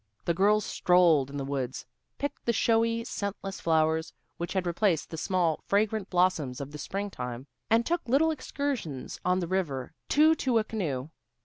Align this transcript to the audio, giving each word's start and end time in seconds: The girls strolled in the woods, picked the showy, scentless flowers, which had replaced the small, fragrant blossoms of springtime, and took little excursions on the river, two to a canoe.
The 0.25 0.33
girls 0.33 0.65
strolled 0.65 1.29
in 1.29 1.37
the 1.37 1.45
woods, 1.45 1.85
picked 2.17 2.45
the 2.47 2.53
showy, 2.53 3.03
scentless 3.03 3.59
flowers, 3.59 4.13
which 4.37 4.53
had 4.53 4.65
replaced 4.65 5.11
the 5.11 5.15
small, 5.17 5.59
fragrant 5.67 6.09
blossoms 6.09 6.59
of 6.59 6.73
springtime, 6.81 7.45
and 7.69 7.85
took 7.85 8.01
little 8.09 8.31
excursions 8.31 9.19
on 9.23 9.41
the 9.41 9.47
river, 9.47 9.93
two 10.09 10.33
to 10.37 10.57
a 10.57 10.63
canoe. 10.63 11.09